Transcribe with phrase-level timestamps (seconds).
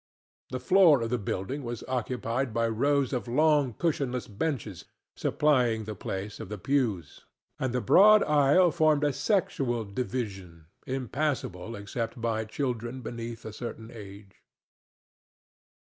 [0.49, 4.85] The floor of the building was occupied by rows of long cushionless benches,
[5.15, 7.25] supplying the place of pews,
[7.59, 13.91] and the broad aisle formed a sexual division impassable except by children beneath a certain
[13.93, 14.41] age.